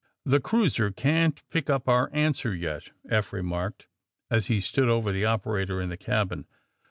*'The 0.25 0.39
cruiser 0.39 0.89
can't 0.89 1.43
pick 1.51 1.69
up 1.69 1.87
our 1.87 2.09
answer 2.11 2.55
yet," 2.55 2.89
Eph 3.07 3.31
remarked, 3.31 3.85
as 4.31 4.47
he 4.47 4.59
stood 4.59 4.89
over 4.89 5.11
the 5.11 5.25
operator 5.25 5.79
in 5.79 5.89
the 5.89 5.95
cabin. 5.95 6.47